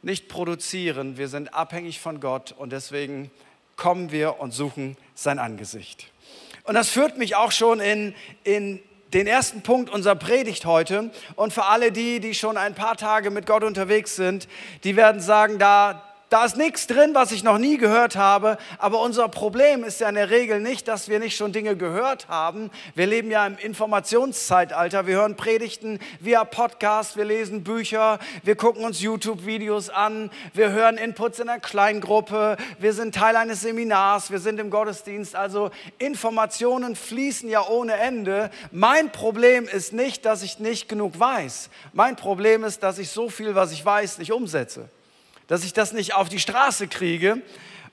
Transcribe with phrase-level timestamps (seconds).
[0.00, 1.18] nicht produzieren.
[1.18, 3.30] Wir sind abhängig von Gott und deswegen
[3.76, 6.10] kommen wir und suchen sein Angesicht.
[6.62, 8.82] Und das führt mich auch schon in, in
[9.14, 11.10] den ersten Punkt unserer Predigt heute.
[11.36, 14.48] Und für alle die, die schon ein paar Tage mit Gott unterwegs sind,
[14.82, 16.02] die werden sagen, da,
[16.34, 18.58] da ist nichts drin, was ich noch nie gehört habe.
[18.78, 22.26] Aber unser Problem ist ja in der Regel nicht, dass wir nicht schon Dinge gehört
[22.26, 22.72] haben.
[22.96, 25.06] Wir leben ja im Informationszeitalter.
[25.06, 30.96] Wir hören Predigten via Podcast, wir lesen Bücher, wir gucken uns YouTube-Videos an, wir hören
[30.96, 35.36] Inputs in einer Kleingruppe, wir sind Teil eines Seminars, wir sind im Gottesdienst.
[35.36, 35.70] Also
[36.00, 38.50] Informationen fließen ja ohne Ende.
[38.72, 41.70] Mein Problem ist nicht, dass ich nicht genug weiß.
[41.92, 44.88] Mein Problem ist, dass ich so viel, was ich weiß, nicht umsetze
[45.46, 47.42] dass ich das nicht auf die Straße kriege.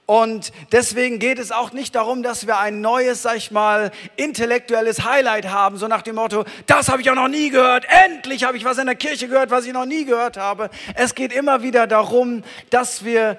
[0.06, 5.06] Und deswegen geht es auch nicht darum, dass wir ein neues, sag ich mal, intellektuelles
[5.06, 8.58] Highlight haben, so nach dem Motto, das habe ich auch noch nie gehört, endlich habe
[8.58, 10.70] ich was in der Kirche gehört, was ich noch nie gehört habe.
[10.96, 13.38] Es geht immer wieder darum, dass wir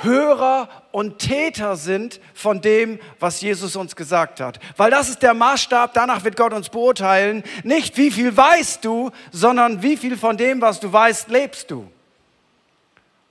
[0.00, 4.60] Hörer und Täter sind von dem, was Jesus uns gesagt hat.
[4.76, 7.42] Weil das ist der Maßstab, danach wird Gott uns beurteilen.
[7.64, 11.90] Nicht wie viel weißt du, sondern wie viel von dem, was du weißt, lebst du.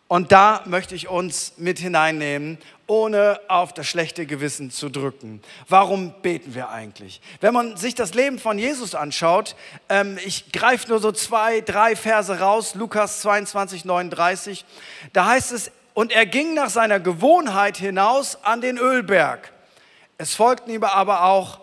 [0.08, 2.58] Und da möchte ich uns mit hineinnehmen,
[2.88, 5.42] ohne auf das schlechte Gewissen zu drücken.
[5.68, 7.20] Warum beten wir eigentlich?
[7.42, 9.58] Wenn man sich das Leben von Jesus anschaut,
[9.90, 14.64] ähm, ich greife nur so zwei, drei Verse raus, Lukas 22, 39,
[15.12, 19.52] da heißt es, und er ging nach seiner Gewohnheit hinaus an den Ölberg.
[20.18, 21.60] Es folgten ihm aber auch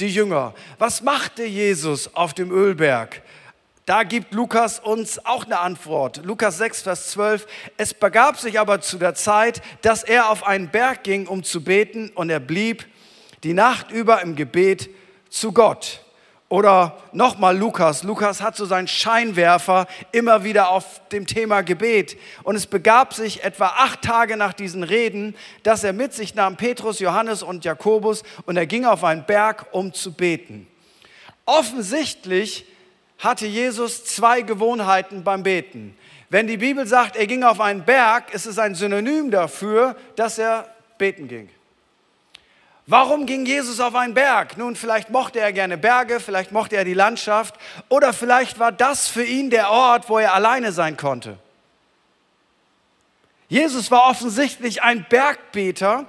[0.00, 0.54] die Jünger.
[0.78, 3.22] Was machte Jesus auf dem Ölberg?
[3.86, 6.22] Da gibt Lukas uns auch eine Antwort.
[6.24, 7.46] Lukas 6, Vers 12.
[7.76, 11.62] Es begab sich aber zu der Zeit, dass er auf einen Berg ging, um zu
[11.62, 12.84] beten, und er blieb
[13.44, 14.90] die Nacht über im Gebet
[15.30, 16.00] zu Gott.
[16.48, 18.02] Oder nochmal Lukas.
[18.02, 22.18] Lukas hat so seinen Scheinwerfer immer wieder auf dem Thema Gebet.
[22.42, 26.56] Und es begab sich etwa acht Tage nach diesen Reden, dass er mit sich nahm
[26.56, 30.66] Petrus, Johannes und Jakobus und er ging auf einen Berg, um zu beten.
[31.44, 32.66] Offensichtlich
[33.18, 35.96] hatte Jesus zwei Gewohnheiten beim Beten.
[36.28, 40.38] Wenn die Bibel sagt, er ging auf einen Berg, ist es ein Synonym dafür, dass
[40.38, 40.68] er
[40.98, 41.48] beten ging.
[42.88, 44.56] Warum ging Jesus auf einen Berg?
[44.58, 47.56] Nun, vielleicht mochte er gerne Berge, vielleicht mochte er die Landschaft
[47.88, 51.38] oder vielleicht war das für ihn der Ort, wo er alleine sein konnte.
[53.48, 56.06] Jesus war offensichtlich ein Bergbeter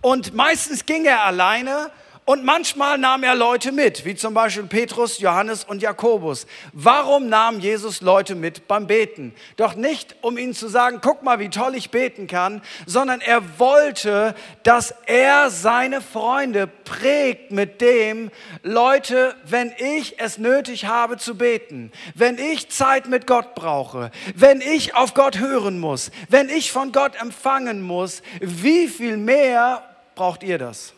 [0.00, 1.90] und meistens ging er alleine
[2.30, 6.46] und manchmal nahm er Leute mit, wie zum Beispiel Petrus, Johannes und Jakobus.
[6.72, 9.34] Warum nahm Jesus Leute mit beim Beten?
[9.56, 13.58] Doch nicht, um ihnen zu sagen, guck mal, wie toll ich beten kann, sondern er
[13.58, 18.30] wollte, dass er seine Freunde prägt mit dem,
[18.62, 24.60] Leute, wenn ich es nötig habe zu beten, wenn ich Zeit mit Gott brauche, wenn
[24.60, 29.82] ich auf Gott hören muss, wenn ich von Gott empfangen muss, wie viel mehr
[30.14, 30.92] braucht ihr das?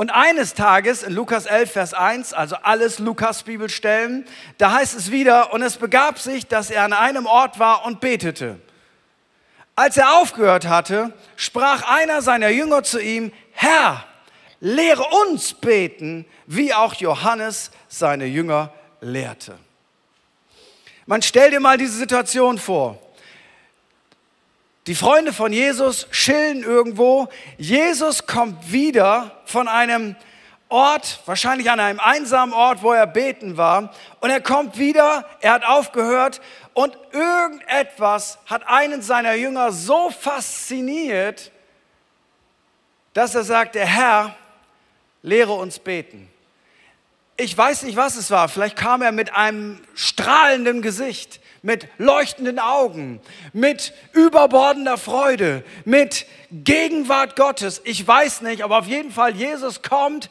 [0.00, 4.24] Und eines Tages in Lukas 11, Vers 1, also alles Lukas Bibelstellen,
[4.56, 8.00] da heißt es wieder, und es begab sich, dass er an einem Ort war und
[8.00, 8.58] betete.
[9.76, 14.06] Als er aufgehört hatte, sprach einer seiner Jünger zu ihm, Herr,
[14.60, 19.58] lehre uns beten, wie auch Johannes seine Jünger lehrte.
[21.04, 22.98] Man stell dir mal diese Situation vor.
[24.86, 27.28] Die Freunde von Jesus chillen irgendwo.
[27.58, 30.16] Jesus kommt wieder von einem
[30.70, 33.92] Ort, wahrscheinlich an einem einsamen Ort, wo er beten war.
[34.20, 36.40] Und er kommt wieder, er hat aufgehört
[36.74, 41.50] und irgendetwas hat einen seiner Jünger so fasziniert,
[43.12, 44.36] dass er sagt, der Herr,
[45.22, 46.30] lehre uns beten.
[47.36, 48.48] Ich weiß nicht, was es war.
[48.48, 53.20] Vielleicht kam er mit einem strahlenden Gesicht, mit leuchtenden Augen,
[53.52, 57.82] mit überbordender Freude, mit Gegenwart Gottes.
[57.84, 60.30] Ich weiß nicht, aber auf jeden Fall, Jesus kommt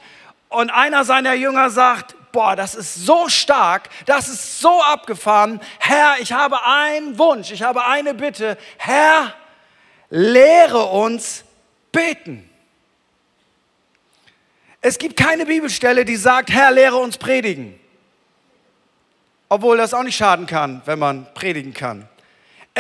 [0.50, 5.60] und einer seiner Jünger sagt, boah, das ist so stark, das ist so abgefahren.
[5.80, 8.58] Herr, ich habe einen Wunsch, ich habe eine Bitte.
[8.78, 9.34] Herr,
[10.10, 11.44] lehre uns
[11.92, 12.50] beten.
[14.82, 17.80] Es gibt keine Bibelstelle, die sagt, Herr, lehre uns predigen.
[19.50, 22.08] Obwohl das auch nicht schaden kann, wenn man predigen kann.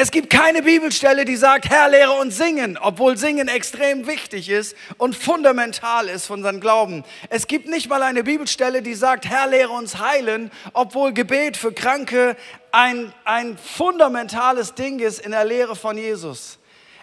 [0.01, 4.77] Es gibt keine Bibelstelle, die sagt, Herr, lehre uns singen, obwohl Singen extrem wichtig ist
[4.97, 7.03] und fundamental ist von unserem Glauben.
[7.29, 11.73] Es gibt nicht mal eine Bibelstelle, die sagt, Herr, lehre uns heilen, obwohl Gebet für
[11.73, 12.37] Kranke
[12.71, 16.59] ein, ein fundamentales Ding ist in der Lehre von Jesus.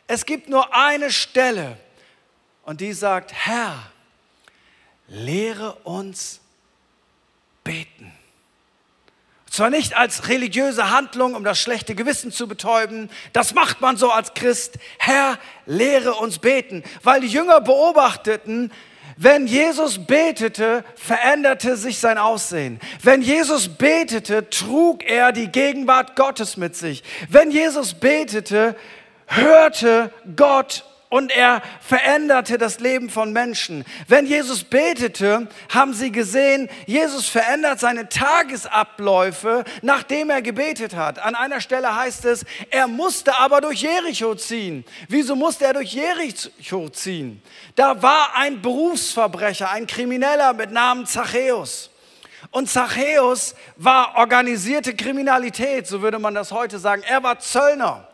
[0.06, 1.76] Es gibt nur eine Stelle
[2.62, 3.90] und die sagt, Herr,
[5.08, 6.40] lehre uns
[7.62, 8.15] beten.
[9.56, 14.10] Zwar nicht als religiöse Handlung, um das schlechte Gewissen zu betäuben, das macht man so
[14.10, 14.74] als Christ.
[14.98, 18.70] Herr, lehre uns beten, weil die Jünger beobachteten,
[19.16, 22.80] wenn Jesus betete, veränderte sich sein Aussehen.
[23.02, 27.02] Wenn Jesus betete, trug er die Gegenwart Gottes mit sich.
[27.30, 28.76] Wenn Jesus betete,
[29.26, 33.84] hörte Gott und er veränderte das Leben von Menschen.
[34.08, 41.18] Wenn Jesus betete, haben sie gesehen, Jesus verändert seine Tagesabläufe, nachdem er gebetet hat.
[41.18, 44.84] An einer Stelle heißt es, er musste aber durch Jericho ziehen.
[45.08, 47.40] Wieso musste er durch Jericho ziehen?
[47.76, 51.90] Da war ein Berufsverbrecher, ein Krimineller mit Namen Zachäus.
[52.50, 57.02] Und Zachäus war organisierte Kriminalität, so würde man das heute sagen.
[57.06, 58.08] Er war Zöllner.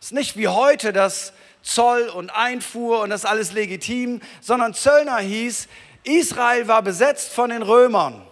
[0.00, 1.32] Es ist nicht wie heute, dass
[1.64, 5.66] Zoll und Einfuhr und das alles legitim, sondern Zöllner hieß,
[6.04, 8.22] Israel war besetzt von den Römern.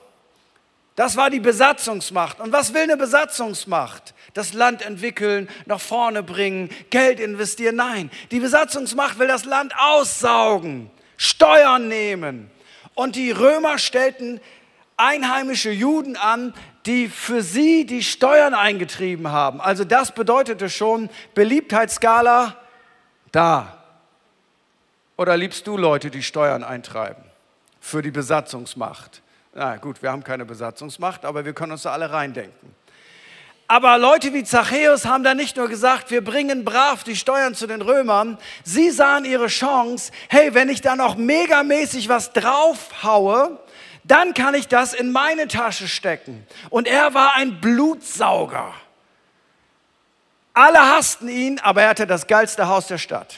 [0.94, 2.38] Das war die Besatzungsmacht.
[2.40, 4.12] Und was will eine Besatzungsmacht?
[4.34, 7.76] Das Land entwickeln, nach vorne bringen, Geld investieren?
[7.76, 12.50] Nein, die Besatzungsmacht will das Land aussaugen, Steuern nehmen.
[12.94, 14.40] Und die Römer stellten
[14.98, 16.52] einheimische Juden an,
[16.84, 19.62] die für sie die Steuern eingetrieben haben.
[19.62, 22.61] Also das bedeutete schon Beliebtheitsskala
[23.32, 23.78] da?
[25.16, 27.24] Oder liebst du Leute, die Steuern eintreiben
[27.80, 29.22] für die Besatzungsmacht?
[29.54, 32.74] Na gut, wir haben keine Besatzungsmacht, aber wir können uns da alle reindenken.
[33.68, 37.66] Aber Leute wie Zachäus haben da nicht nur gesagt, wir bringen brav die Steuern zu
[37.66, 38.36] den Römern.
[38.64, 43.58] Sie sahen ihre Chance, hey, wenn ich da noch megamäßig was draufhaue,
[44.04, 46.46] dann kann ich das in meine Tasche stecken.
[46.68, 48.74] Und er war ein Blutsauger.
[50.54, 53.36] Alle hassten ihn, aber er hatte das geilste Haus der Stadt.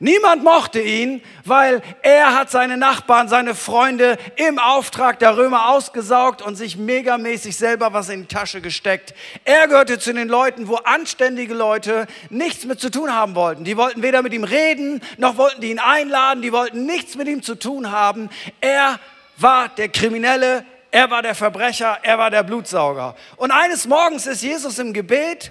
[0.00, 6.40] Niemand mochte ihn, weil er hat seine Nachbarn, seine Freunde im Auftrag der Römer ausgesaugt
[6.40, 9.12] und sich megamäßig selber was in die Tasche gesteckt.
[9.44, 13.64] Er gehörte zu den Leuten, wo anständige Leute nichts mit zu tun haben wollten.
[13.64, 17.26] Die wollten weder mit ihm reden, noch wollten die ihn einladen, die wollten nichts mit
[17.26, 18.30] ihm zu tun haben.
[18.60, 19.00] Er
[19.36, 23.16] war der Kriminelle, er war der Verbrecher, er war der Blutsauger.
[23.36, 25.50] Und eines Morgens ist Jesus im Gebet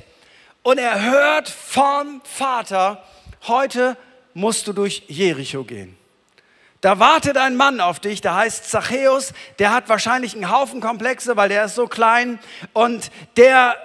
[0.67, 3.01] und er hört vom Vater,
[3.47, 3.95] heute
[4.33, 5.97] musst du durch Jericho gehen.
[6.81, 11.37] Da wartet ein Mann auf dich, der heißt Zachäus, der hat wahrscheinlich einen Haufen Komplexe,
[11.37, 12.37] weil der ist so klein
[12.73, 13.77] und der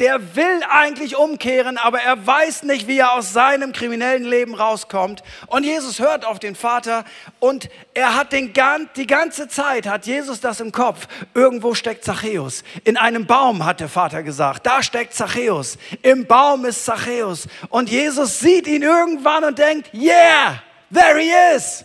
[0.00, 5.22] der will eigentlich umkehren, aber er weiß nicht, wie er aus seinem kriminellen Leben rauskommt.
[5.46, 7.04] Und Jesus hört auf den Vater
[7.40, 8.52] und er hat den,
[8.96, 11.08] die ganze Zeit, hat Jesus das im Kopf.
[11.32, 12.62] Irgendwo steckt Zachäus.
[12.84, 14.66] In einem Baum, hat der Vater gesagt.
[14.66, 15.78] Da steckt Zachäus.
[16.02, 17.48] Im Baum ist Zachäus.
[17.70, 20.62] Und Jesus sieht ihn irgendwann und denkt, yeah,
[20.92, 21.84] there he is.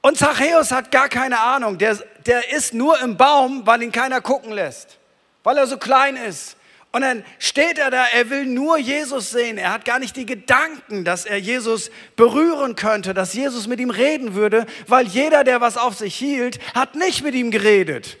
[0.00, 1.76] Und Zachäus hat gar keine Ahnung.
[1.76, 4.99] Der, der ist nur im Baum, weil ihn keiner gucken lässt
[5.42, 6.56] weil er so klein ist.
[6.92, 9.58] Und dann steht er da, er will nur Jesus sehen.
[9.58, 13.90] Er hat gar nicht die Gedanken, dass er Jesus berühren könnte, dass Jesus mit ihm
[13.90, 18.18] reden würde, weil jeder, der was auf sich hielt, hat nicht mit ihm geredet.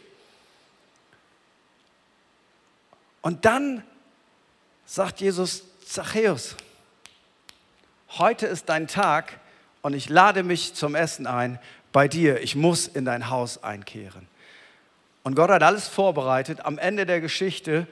[3.22, 3.82] Und dann
[4.86, 6.54] sagt Jesus, Zachäus,
[8.18, 9.40] heute ist dein Tag
[9.82, 11.58] und ich lade mich zum Essen ein
[11.92, 12.40] bei dir.
[12.40, 14.29] Ich muss in dein Haus einkehren.
[15.22, 16.64] Und Gott hat alles vorbereitet.
[16.64, 17.86] Am Ende der Geschichte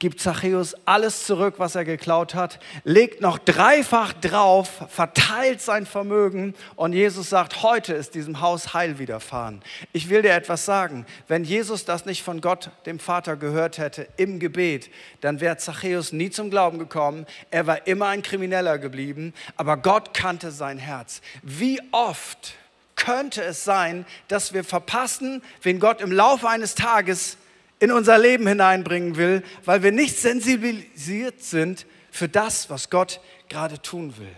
[0.00, 6.54] gibt Zachäus alles zurück, was er geklaut hat, legt noch dreifach drauf, verteilt sein Vermögen
[6.74, 9.60] und Jesus sagt, heute ist diesem Haus Heil widerfahren.
[9.92, 14.08] Ich will dir etwas sagen, wenn Jesus das nicht von Gott, dem Vater, gehört hätte
[14.16, 17.26] im Gebet, dann wäre Zachäus nie zum Glauben gekommen.
[17.50, 21.20] Er war immer ein Krimineller geblieben, aber Gott kannte sein Herz.
[21.42, 22.54] Wie oft
[23.00, 27.36] könnte es sein, dass wir verpassen, wen Gott im Laufe eines Tages
[27.80, 33.80] in unser Leben hineinbringen will, weil wir nicht sensibilisiert sind für das, was Gott gerade
[33.80, 34.36] tun will.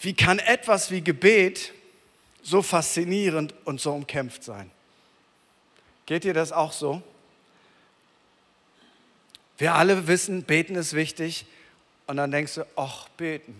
[0.00, 1.72] Wie kann etwas wie Gebet
[2.42, 4.70] so faszinierend und so umkämpft sein?
[6.06, 7.02] Geht dir das auch so?
[9.58, 11.46] Wir alle wissen, beten ist wichtig
[12.08, 13.54] und dann denkst du, ach, beten.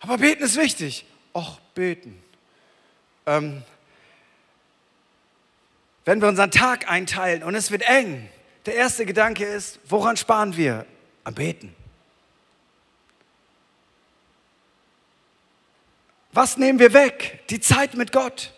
[0.00, 1.04] Aber beten ist wichtig.
[1.34, 2.22] Ach, beten.
[3.26, 3.62] Ähm,
[6.04, 8.28] wenn wir unseren Tag einteilen und es wird eng,
[8.66, 10.86] der erste Gedanke ist, woran sparen wir?
[11.24, 11.74] Am Beten.
[16.32, 17.40] Was nehmen wir weg?
[17.48, 18.52] Die Zeit mit Gott.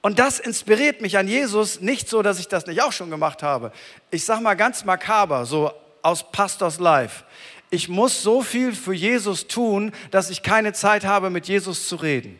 [0.00, 3.42] Und das inspiriert mich an Jesus nicht so, dass ich das nicht auch schon gemacht
[3.42, 3.72] habe.
[4.10, 5.72] Ich sage mal ganz makaber, so
[6.02, 7.24] aus Pastors Life.
[7.70, 11.96] Ich muss so viel für Jesus tun, dass ich keine Zeit habe, mit Jesus zu
[11.96, 12.38] reden.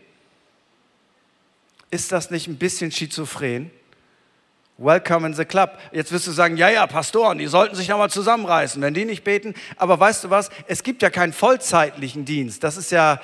[1.91, 3.71] Ist das nicht ein bisschen schizophren?
[4.77, 5.79] Welcome in the club.
[5.93, 9.25] Jetzt wirst du sagen, ja, ja, Pastoren, die sollten sich nochmal zusammenreißen, wenn die nicht
[9.25, 9.55] beten.
[9.77, 10.51] Aber weißt du was?
[10.67, 12.65] Es gibt ja keinen vollzeitlichen Dienst.
[12.65, 13.21] Das ist ja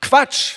[0.00, 0.56] Quatsch.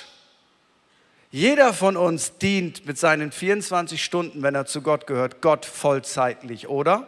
[1.29, 6.67] Jeder von uns dient mit seinen 24 Stunden, wenn er zu Gott gehört, Gott vollzeitlich,
[6.67, 7.07] oder?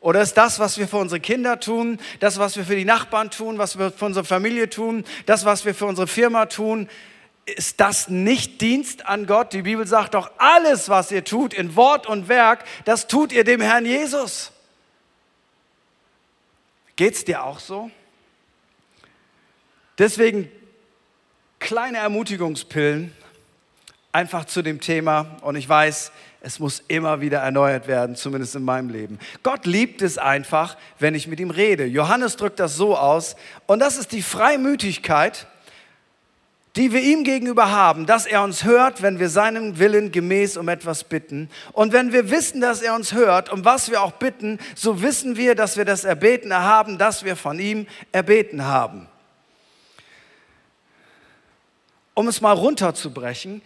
[0.00, 3.30] Oder ist das, was wir für unsere Kinder tun, das, was wir für die Nachbarn
[3.30, 6.88] tun, was wir für unsere Familie tun, das, was wir für unsere Firma tun,
[7.44, 9.52] ist das nicht Dienst an Gott?
[9.52, 13.44] Die Bibel sagt doch, alles, was ihr tut in Wort und Werk, das tut ihr
[13.44, 14.52] dem Herrn Jesus.
[16.96, 17.90] Geht es dir auch so?
[19.98, 20.50] Deswegen
[21.58, 23.14] kleine Ermutigungspillen
[24.12, 25.36] einfach zu dem Thema.
[25.42, 29.18] Und ich weiß, es muss immer wieder erneuert werden, zumindest in meinem Leben.
[29.42, 31.84] Gott liebt es einfach, wenn ich mit ihm rede.
[31.84, 33.36] Johannes drückt das so aus.
[33.66, 35.46] Und das ist die Freimütigkeit,
[36.76, 40.68] die wir ihm gegenüber haben, dass er uns hört, wenn wir seinem Willen gemäß um
[40.68, 41.50] etwas bitten.
[41.72, 45.36] Und wenn wir wissen, dass er uns hört, um was wir auch bitten, so wissen
[45.36, 49.08] wir, dass wir das Erbeten haben, das wir von ihm erbeten haben.
[52.14, 53.62] Um es mal runterzubrechen,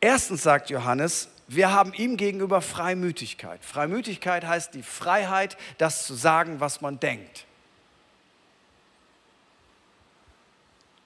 [0.00, 3.64] erstens sagt Johannes, wir haben ihm gegenüber Freimütigkeit.
[3.64, 7.44] Freimütigkeit heißt die Freiheit, das zu sagen, was man denkt.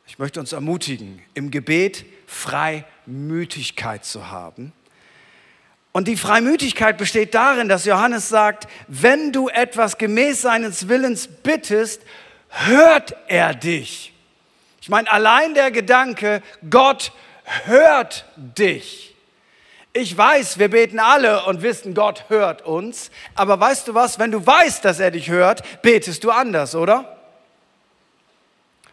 [0.07, 4.73] Ich möchte uns ermutigen, im Gebet Freimütigkeit zu haben.
[5.93, 12.03] Und die Freimütigkeit besteht darin, dass Johannes sagt, wenn du etwas gemäß seines Willens bittest,
[12.49, 14.13] hört er dich.
[14.81, 17.13] Ich meine, allein der Gedanke, Gott
[17.65, 19.15] hört dich.
[19.93, 23.11] Ich weiß, wir beten alle und wissen, Gott hört uns.
[23.35, 27.20] Aber weißt du was, wenn du weißt, dass er dich hört, betest du anders, oder?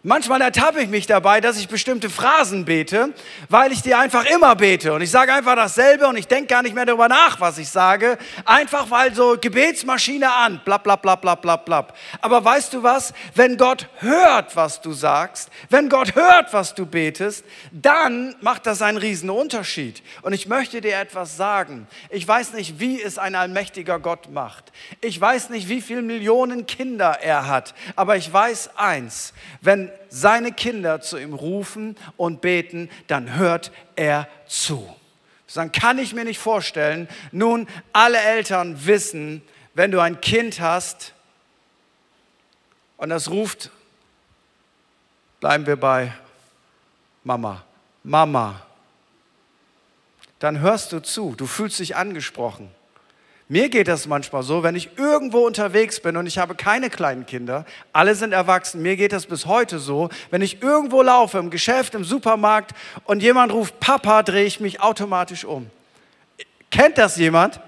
[0.07, 3.13] Manchmal ertappe ich mich dabei, dass ich bestimmte Phrasen bete,
[3.49, 4.93] weil ich die einfach immer bete.
[4.93, 7.67] Und ich sage einfach dasselbe und ich denke gar nicht mehr darüber nach, was ich
[7.67, 8.17] sage.
[8.45, 11.97] Einfach weil so Gebetsmaschine an, blab, blab, blab, blab, blab, blab.
[12.21, 13.13] Aber weißt du was?
[13.35, 18.81] Wenn Gott hört, was du sagst, wenn Gott hört, was du betest, dann macht das
[18.81, 20.01] einen riesen Unterschied.
[20.21, 21.85] Und ich möchte dir etwas sagen.
[22.09, 24.71] Ich weiß nicht, wie es ein allmächtiger Gott macht.
[25.01, 27.73] Ich weiß nicht, wie viele Millionen Kinder er hat.
[27.97, 34.27] Aber ich weiß eins, wenn seine Kinder zu ihm rufen und beten, dann hört er
[34.48, 34.88] zu.
[35.54, 39.42] Dann kann ich mir nicht vorstellen, nun alle Eltern wissen,
[39.74, 41.13] wenn du ein Kind hast
[42.98, 43.72] und das ruft,
[45.39, 46.13] bleiben wir bei
[47.24, 47.63] Mama,
[48.04, 48.62] Mama,
[50.39, 52.70] dann hörst du zu, du fühlst dich angesprochen.
[53.50, 57.25] Mir geht das manchmal so, wenn ich irgendwo unterwegs bin und ich habe keine kleinen
[57.25, 61.50] Kinder, alle sind erwachsen, mir geht das bis heute so, wenn ich irgendwo laufe, im
[61.50, 62.72] Geschäft, im Supermarkt
[63.06, 65.70] und jemand ruft Papa, drehe ich mich automatisch um.
[66.72, 67.62] Kennt das jemand?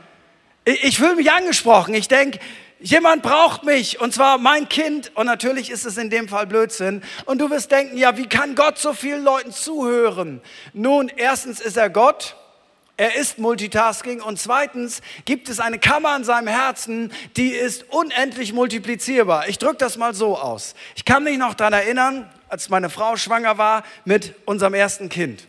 [0.65, 1.93] Ich fühle mich angesprochen.
[1.93, 2.39] Ich denke,
[2.81, 7.01] jemand braucht mich und zwar mein Kind und natürlich ist es in dem Fall Blödsinn.
[7.23, 10.41] Und du wirst denken, ja, wie kann Gott so vielen Leuten zuhören?
[10.73, 12.35] Nun, erstens ist er Gott
[12.99, 18.51] er ist Multitasking und zweitens gibt es eine Kammer in seinem Herzen, die ist unendlich
[18.51, 19.47] multiplizierbar.
[19.47, 20.75] Ich drücke das mal so aus.
[20.97, 25.47] Ich kann mich noch daran erinnern, als meine Frau schwanger war mit unserem ersten Kind.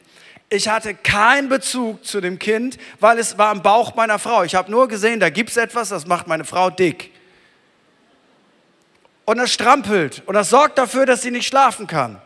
[0.48, 4.44] Ich hatte keinen Bezug zu dem Kind, weil es war im Bauch meiner Frau.
[4.44, 7.10] Ich habe nur gesehen, da gibt es etwas, das macht meine Frau dick.
[9.24, 12.22] Und das strampelt und das sorgt dafür, dass sie nicht schlafen kann.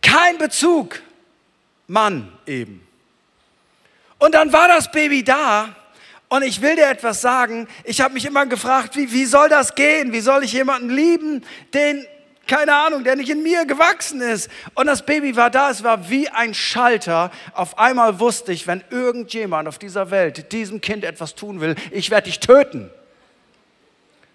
[0.00, 1.02] Kein Bezug.
[1.88, 2.86] Mann eben.
[4.20, 5.74] Und dann war das Baby da
[6.28, 7.66] und ich will dir etwas sagen.
[7.84, 10.12] Ich habe mich immer gefragt, wie, wie soll das gehen?
[10.12, 12.06] Wie soll ich jemanden lieben, den,
[12.46, 14.50] keine Ahnung, der nicht in mir gewachsen ist?
[14.74, 17.30] Und das Baby war da, es war wie ein Schalter.
[17.54, 22.10] Auf einmal wusste ich, wenn irgendjemand auf dieser Welt diesem Kind etwas tun will, ich
[22.10, 22.90] werde dich töten.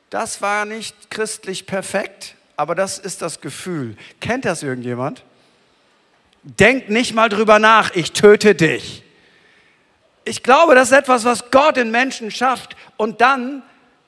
[0.10, 3.98] Das war nicht christlich perfekt, aber das ist das Gefühl.
[4.20, 5.24] Kennt das irgendjemand?
[6.42, 9.05] Denk nicht mal drüber nach, ich töte dich
[10.26, 12.76] ich glaube, das ist etwas, was Gott in Menschen schafft.
[12.98, 13.62] Und dann,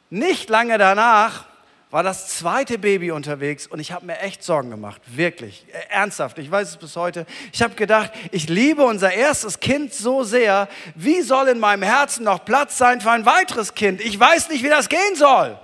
[0.10, 1.46] nicht lange danach,
[1.90, 6.38] war das zweite Baby unterwegs und ich habe mir echt Sorgen gemacht, wirklich, äh, ernsthaft,
[6.38, 7.26] ich weiß es bis heute.
[7.54, 12.26] Ich habe gedacht, ich liebe unser erstes Kind so sehr, wie soll in meinem Herzen
[12.26, 14.02] noch Platz sein für ein weiteres Kind?
[14.02, 15.58] Ich weiß nicht, wie das gehen soll.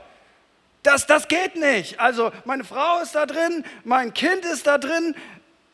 [0.82, 2.00] Das, das geht nicht.
[2.00, 5.16] Also meine Frau ist da drin, mein Kind ist da drin,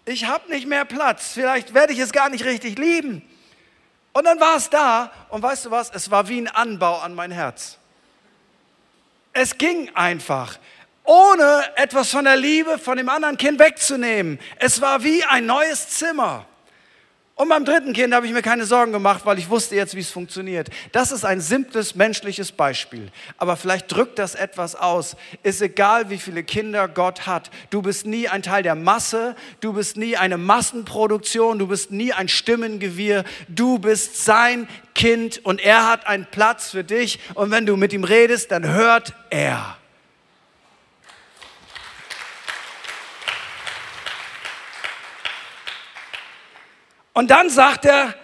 [0.05, 3.21] ich habe nicht mehr Platz, vielleicht werde ich es gar nicht richtig lieben.
[4.13, 7.13] Und dann war es da und weißt du was, es war wie ein Anbau an
[7.13, 7.77] mein Herz.
[9.33, 10.57] Es ging einfach,
[11.03, 14.39] ohne etwas von der Liebe von dem anderen Kind wegzunehmen.
[14.57, 16.45] Es war wie ein neues Zimmer.
[17.39, 20.01] Und beim dritten Kind habe ich mir keine Sorgen gemacht, weil ich wusste jetzt, wie
[20.01, 20.67] es funktioniert.
[20.91, 23.09] Das ist ein simples menschliches Beispiel.
[23.37, 25.15] Aber vielleicht drückt das etwas aus.
[25.41, 27.49] Ist egal, wie viele Kinder Gott hat.
[27.69, 29.37] Du bist nie ein Teil der Masse.
[29.61, 31.59] Du bist nie eine Massenproduktion.
[31.59, 33.23] Du bist nie ein Stimmengewirr.
[33.47, 37.21] Du bist sein Kind und er hat einen Platz für dich.
[37.35, 39.78] Und wenn du mit ihm redest, dann hört er.
[47.19, 48.15] Und dann sagt er,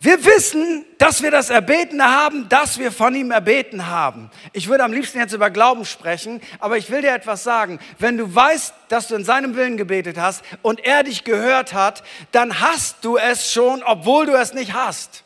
[0.00, 4.30] wir wissen, dass wir das Erbetene haben, dass wir von ihm erbeten haben.
[4.54, 7.78] Ich würde am liebsten jetzt über Glauben sprechen, aber ich will dir etwas sagen.
[7.98, 12.02] Wenn du weißt, dass du in seinem Willen gebetet hast und er dich gehört hat,
[12.32, 15.24] dann hast du es schon, obwohl du es nicht hast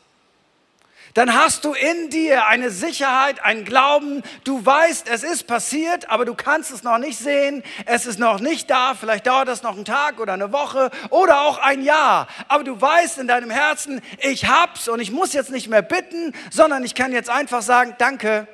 [1.15, 4.23] dann hast du in dir eine Sicherheit, einen Glauben.
[4.45, 7.63] Du weißt, es ist passiert, aber du kannst es noch nicht sehen.
[7.85, 8.95] Es ist noch nicht da.
[8.95, 12.29] Vielleicht dauert das noch einen Tag oder eine Woche oder auch ein Jahr.
[12.49, 16.35] Aber du weißt in deinem Herzen, ich hab's und ich muss jetzt nicht mehr bitten,
[16.51, 18.49] sondern ich kann jetzt einfach sagen, danke.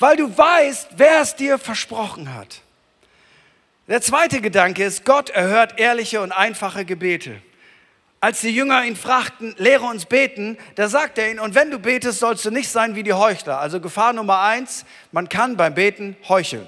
[0.00, 2.60] Weil du weißt, wer es dir versprochen hat.
[3.86, 7.40] Der zweite Gedanke ist, Gott erhört ehrliche und einfache Gebete.
[8.22, 11.80] Als die Jünger ihn fragten, lehre uns beten, da sagt er ihnen, und wenn du
[11.80, 13.58] betest, sollst du nicht sein wie die Heuchler.
[13.58, 16.64] Also Gefahr Nummer eins, man kann beim Beten heucheln.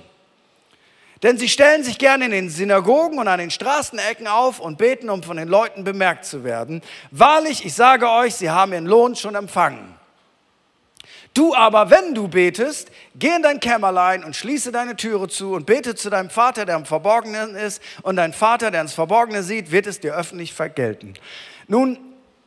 [1.22, 5.08] Denn sie stellen sich gerne in den Synagogen und an den Straßenecken auf und beten,
[5.08, 6.82] um von den Leuten bemerkt zu werden.
[7.12, 9.94] Wahrlich, ich sage euch, sie haben ihren Lohn schon empfangen.
[11.34, 15.66] Du aber, wenn du betest, geh in dein Kämmerlein und schließe deine Türe zu und
[15.66, 19.72] bete zu deinem Vater, der im Verborgenen ist, und dein Vater, der ins Verborgene sieht,
[19.72, 21.14] wird es dir öffentlich vergelten.
[21.66, 21.98] Nun,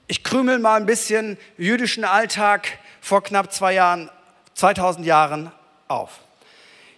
[0.08, 4.10] ich krümel mal ein bisschen jüdischen Alltag vor knapp zwei Jahren,
[4.54, 5.52] 2000 Jahren
[5.90, 6.20] auf.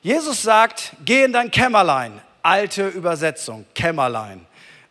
[0.04, 2.22] Jesus sagt, geh in dein Kämmerlein.
[2.44, 4.46] Alte Übersetzung, Kämmerlein.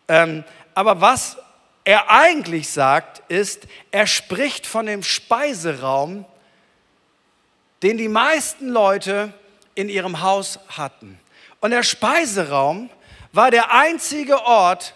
[0.09, 0.43] Ähm,
[0.75, 1.37] aber was
[1.85, 6.25] er eigentlich sagt, ist, er spricht von dem Speiseraum,
[7.83, 9.33] den die meisten Leute
[9.75, 11.19] in ihrem Haus hatten.
[11.61, 12.89] Und der Speiseraum
[13.31, 14.93] war der einzige Ort,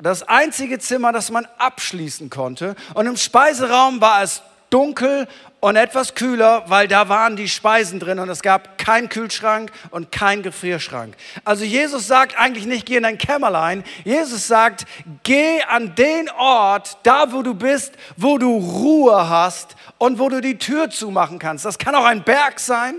[0.00, 2.74] das einzige Zimmer, das man abschließen konnte.
[2.94, 5.26] Und im Speiseraum war es dunkel
[5.60, 10.12] und etwas kühler, weil da waren die Speisen drin und es gab keinen Kühlschrank und
[10.12, 11.16] keinen Gefrierschrank.
[11.44, 13.84] Also Jesus sagt eigentlich nicht, geh in dein Kämmerlein.
[14.04, 14.84] Jesus sagt,
[15.22, 20.40] geh an den Ort, da wo du bist, wo du Ruhe hast und wo du
[20.40, 21.64] die Tür zumachen kannst.
[21.64, 22.96] Das kann auch ein Berg sein.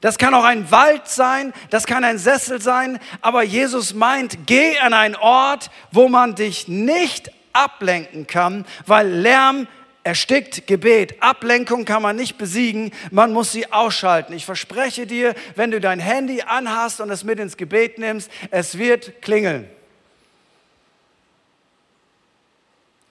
[0.00, 4.78] Das kann auch ein Wald sein, das kann ein Sessel sein, aber Jesus meint, geh
[4.78, 9.66] an einen Ort, wo man dich nicht ablenken kann, weil Lärm
[10.04, 11.20] erstickt Gebet.
[11.20, 14.32] Ablenkung kann man nicht besiegen, man muss sie ausschalten.
[14.34, 18.78] Ich verspreche dir, wenn du dein Handy anhast und es mit ins Gebet nimmst, es
[18.78, 19.68] wird klingeln.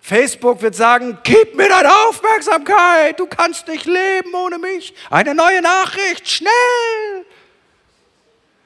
[0.08, 4.94] Facebook wird sagen, gib mir deine Aufmerksamkeit, du kannst nicht leben ohne mich.
[5.10, 7.26] Eine neue Nachricht, schnell.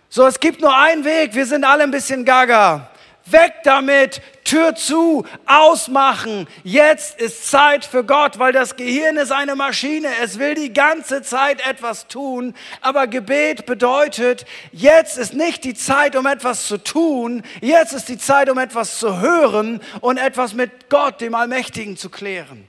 [0.07, 2.91] So, es gibt nur einen Weg, wir sind alle ein bisschen gaga.
[3.25, 6.45] Weg damit, Tür zu, ausmachen.
[6.65, 10.09] Jetzt ist Zeit für Gott, weil das Gehirn ist eine Maschine.
[10.21, 12.53] Es will die ganze Zeit etwas tun.
[12.81, 17.43] Aber Gebet bedeutet, jetzt ist nicht die Zeit, um etwas zu tun.
[17.61, 22.09] Jetzt ist die Zeit, um etwas zu hören und etwas mit Gott, dem Allmächtigen, zu
[22.09, 22.67] klären.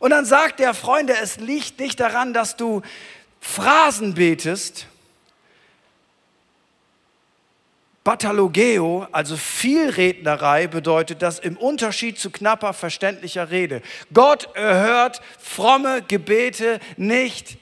[0.00, 2.82] Und dann sagt der Freunde, es liegt nicht daran, dass du
[3.40, 4.88] Phrasen betest,
[8.04, 13.80] Bathalogeo, also Vielrednerei, bedeutet das im Unterschied zu knapper verständlicher Rede.
[14.12, 17.56] Gott erhört fromme Gebete nicht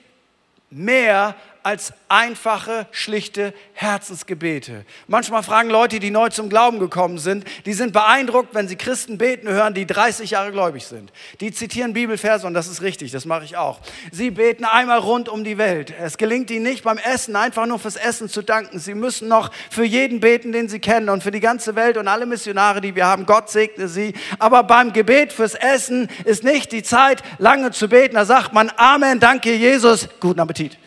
[0.69, 4.85] mehr als einfache, schlichte Herzensgebete.
[5.07, 9.19] Manchmal fragen Leute, die neu zum Glauben gekommen sind, die sind beeindruckt, wenn sie Christen
[9.19, 11.13] beten hören, die 30 Jahre gläubig sind.
[11.41, 13.81] Die zitieren Bibelverse und das ist richtig, das mache ich auch.
[14.11, 15.93] Sie beten einmal rund um die Welt.
[16.01, 18.79] Es gelingt ihnen nicht beim Essen einfach nur fürs Essen zu danken.
[18.79, 22.09] Sie müssen noch für jeden beten, den sie kennen und für die ganze Welt und
[22.09, 23.27] alle Missionare, die wir haben.
[23.27, 24.15] Gott segne sie.
[24.39, 28.17] Aber beim Gebet fürs Essen ist nicht die Zeit, lange zu beten.
[28.17, 30.82] Da sagt man Amen, danke Jesus, guten Appetit.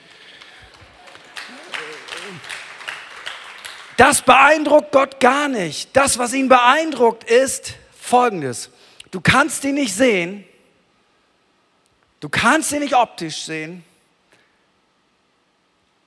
[3.97, 5.95] Das beeindruckt Gott gar nicht.
[5.95, 8.69] Das, was ihn beeindruckt, ist Folgendes.
[9.11, 10.43] Du kannst ihn nicht sehen,
[12.19, 13.83] du kannst ihn nicht optisch sehen,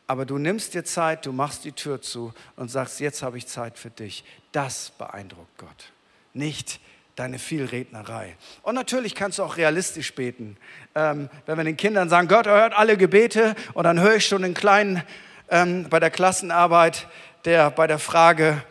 [0.06, 3.46] aber du nimmst dir Zeit, du machst die Tür zu und sagst, jetzt habe ich
[3.46, 4.24] Zeit für dich.
[4.52, 5.92] Das beeindruckt Gott,
[6.34, 6.80] nicht
[7.16, 8.36] deine Vielrednerei.
[8.62, 10.56] Und natürlich kannst du auch realistisch beten.
[10.94, 14.42] Ähm, wenn wir den Kindern sagen, Gott erhört alle Gebete und dann höre ich schon
[14.42, 15.02] den Kleinen
[15.50, 17.06] ähm, bei der Klassenarbeit,
[17.44, 18.62] der bei der Frage,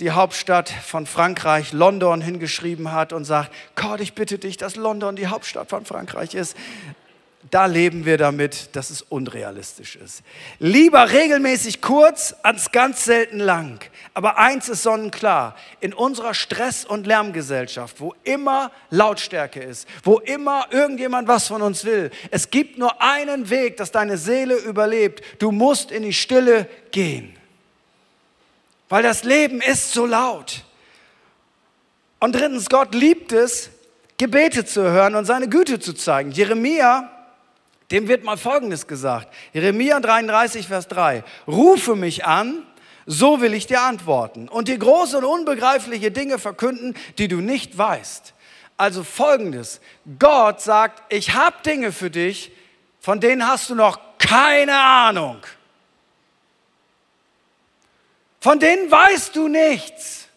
[0.00, 5.16] die Hauptstadt von Frankreich, London, hingeschrieben hat und sagt, Gott, ich bitte dich, dass London
[5.16, 6.56] die Hauptstadt von Frankreich ist.
[7.52, 10.22] Da leben wir damit, dass es unrealistisch ist.
[10.58, 13.78] Lieber regelmäßig kurz, als ganz selten lang.
[14.14, 20.66] Aber eins ist sonnenklar, in unserer Stress- und Lärmgesellschaft, wo immer Lautstärke ist, wo immer
[20.72, 25.22] irgendjemand was von uns will, es gibt nur einen Weg, dass deine Seele überlebt.
[25.40, 27.36] Du musst in die Stille gehen
[28.88, 30.64] weil das Leben ist so laut.
[32.18, 33.70] Und drittens, Gott liebt es,
[34.18, 36.30] Gebete zu hören und seine Güte zu zeigen.
[36.30, 37.10] Jeremia,
[37.90, 39.28] dem wird mal Folgendes gesagt.
[39.52, 41.22] Jeremia 33, Vers 3.
[41.46, 42.62] Rufe mich an,
[43.04, 47.76] so will ich dir antworten und dir große und unbegreifliche Dinge verkünden, die du nicht
[47.76, 48.34] weißt.
[48.76, 49.80] Also Folgendes.
[50.18, 52.52] Gott sagt, ich habe Dinge für dich,
[53.00, 55.38] von denen hast du noch keine Ahnung.
[58.40, 60.28] Von denen weißt du nichts.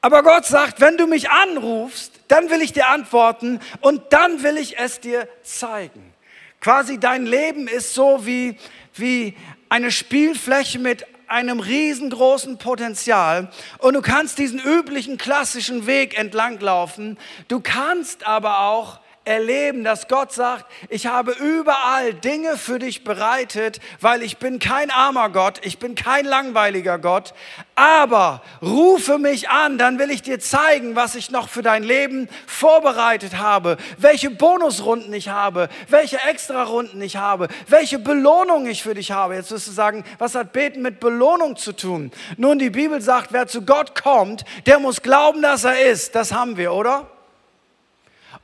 [0.00, 4.56] Aber Gott sagt, wenn du mich anrufst, dann will ich dir antworten und dann will
[4.56, 6.14] ich es dir zeigen.
[6.60, 8.56] Quasi dein Leben ist so wie,
[8.94, 9.36] wie
[9.68, 17.18] eine Spielfläche mit einem riesengroßen Potenzial und du kannst diesen üblichen klassischen Weg entlanglaufen.
[17.48, 23.80] Du kannst aber auch erleben, dass Gott sagt, ich habe überall Dinge für dich bereitet,
[24.00, 27.34] weil ich bin kein armer Gott, ich bin kein langweiliger Gott,
[27.74, 32.28] aber rufe mich an, dann will ich dir zeigen, was ich noch für dein Leben
[32.46, 39.10] vorbereitet habe, welche Bonusrunden ich habe, welche Extrarunden ich habe, welche Belohnung ich für dich
[39.10, 39.34] habe.
[39.34, 42.12] Jetzt wirst du sagen, was hat Beten mit Belohnung zu tun?
[42.36, 46.14] Nun, die Bibel sagt, wer zu Gott kommt, der muss glauben, dass er ist.
[46.14, 47.10] Das haben wir, oder?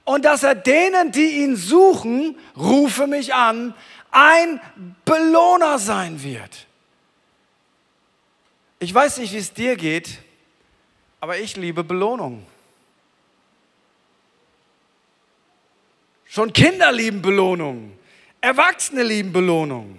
[0.04, 3.74] Und dass er denen, die ihn suchen, rufe mich an,
[4.10, 4.60] ein
[5.04, 6.66] Belohner sein wird.
[8.78, 10.18] Ich weiß nicht, wie es dir geht,
[11.20, 12.44] aber ich liebe Belohnung.
[16.24, 17.96] Schon Kinder lieben Belohnung,
[18.40, 19.98] Erwachsene lieben Belohnung.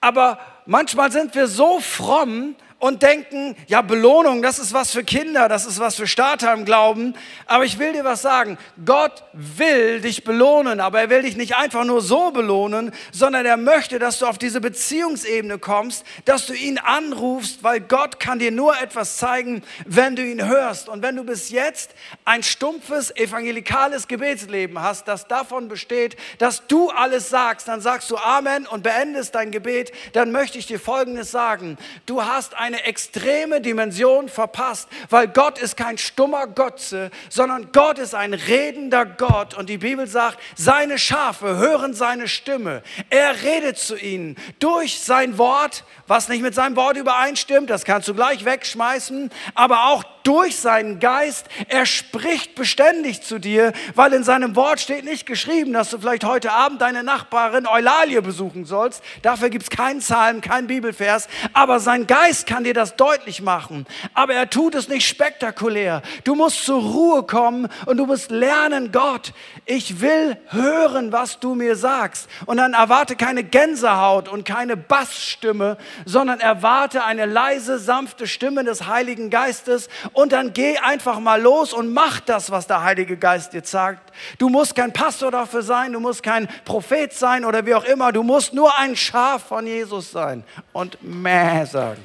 [0.00, 5.48] Aber manchmal sind wir so fromm, und denken, ja, Belohnung, das ist was für Kinder,
[5.48, 7.14] das ist was für Starter im Glauben.
[7.46, 8.58] Aber ich will dir was sagen.
[8.84, 13.58] Gott will dich belohnen, aber er will dich nicht einfach nur so belohnen, sondern er
[13.58, 18.50] möchte, dass du auf diese Beziehungsebene kommst, dass du ihn anrufst, weil Gott kann dir
[18.50, 20.88] nur etwas zeigen, wenn du ihn hörst.
[20.88, 21.90] Und wenn du bis jetzt
[22.24, 28.16] ein stumpfes evangelikales Gebetsleben hast, das davon besteht, dass du alles sagst, dann sagst du
[28.16, 31.76] Amen und beendest dein Gebet, dann möchte ich dir Folgendes sagen.
[32.06, 37.98] Du hast ein eine extreme Dimension verpasst, weil Gott ist kein stummer Götze, sondern Gott
[37.98, 39.54] ist ein redender Gott.
[39.54, 42.82] Und die Bibel sagt, seine Schafe hören seine Stimme.
[43.10, 48.08] Er redet zu ihnen durch sein Wort, was nicht mit seinem Wort übereinstimmt, das kannst
[48.08, 51.46] du gleich wegschmeißen, aber auch durch seinen Geist.
[51.68, 56.24] Er spricht beständig zu dir, weil in seinem Wort steht nicht geschrieben, dass du vielleicht
[56.24, 59.02] heute Abend deine Nachbarin Eulalie besuchen sollst.
[59.22, 63.40] Dafür gibt es keinen Psalm, keinen Bibelvers, aber sein Geist kann kann dir das deutlich
[63.40, 66.02] machen, aber er tut es nicht spektakulär.
[66.24, 69.32] Du musst zur Ruhe kommen und du musst lernen, Gott,
[69.64, 72.28] ich will hören, was du mir sagst.
[72.44, 78.86] Und dann erwarte keine Gänsehaut und keine Bassstimme, sondern erwarte eine leise, sanfte Stimme des
[78.86, 83.54] Heiligen Geistes und dann geh einfach mal los und mach das, was der Heilige Geist
[83.54, 84.12] dir sagt.
[84.36, 88.12] Du musst kein Pastor dafür sein, du musst kein Prophet sein oder wie auch immer,
[88.12, 90.44] du musst nur ein Schaf von Jesus sein
[90.74, 92.02] und mäh sagen.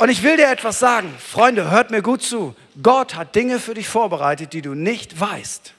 [0.00, 2.56] Und ich will dir etwas sagen, Freunde, hört mir gut zu.
[2.82, 5.74] Gott hat Dinge für dich vorbereitet, die du nicht weißt.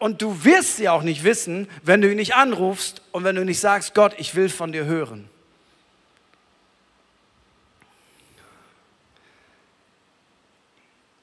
[0.00, 3.44] Und du wirst sie auch nicht wissen, wenn du ihn nicht anrufst und wenn du
[3.44, 5.30] nicht sagst, Gott, ich will von dir hören.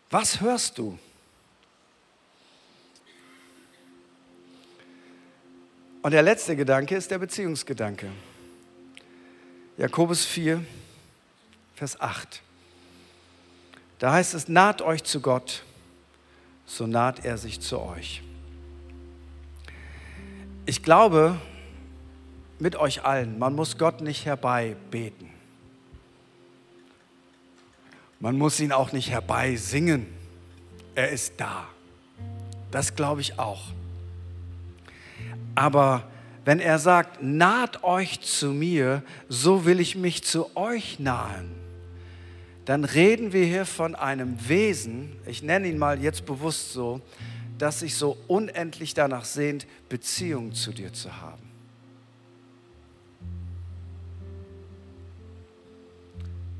[0.10, 0.98] Was hörst du?
[6.02, 8.10] Und der letzte Gedanke ist der Beziehungsgedanke.
[9.78, 10.64] Jakobus 4,
[11.82, 12.44] Vers 8.
[13.98, 15.64] Da heißt es, naht euch zu Gott,
[16.68, 18.22] so naht er sich zu euch.
[20.68, 21.42] Ich glaube
[22.60, 25.28] mit euch allen, man muss Gott nicht herbeibeten.
[28.20, 30.06] Man muss ihn auch nicht herbeisingen.
[30.94, 31.68] Er ist da.
[32.70, 33.64] Das glaube ich auch.
[35.56, 36.04] Aber
[36.46, 41.60] wenn er sagt, naht euch zu mir, so will ich mich zu euch nahen,
[42.66, 47.02] dann reden wir hier von einem Wesen, ich nenne ihn mal jetzt bewusst so,
[47.58, 51.42] das sich so unendlich danach sehnt, Beziehung zu dir zu haben.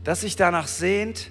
[0.04, 1.30] Das sich danach sehnt,